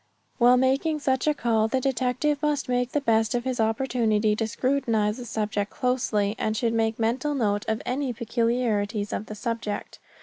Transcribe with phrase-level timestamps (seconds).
[0.39, 4.47] While making such a call the detective must make the best of his opportunity to
[4.47, 9.99] scrutinize the subject closely, and should make mental note of any peculiarities of the subject.